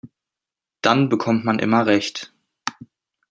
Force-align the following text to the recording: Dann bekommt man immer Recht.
Dann 0.81 1.09
bekommt 1.09 1.45
man 1.45 1.59
immer 1.59 1.85
Recht. 1.85 2.33